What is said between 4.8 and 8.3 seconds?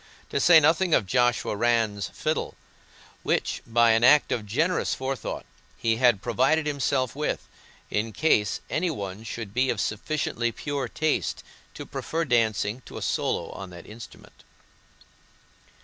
forethought, he had provided himself with, in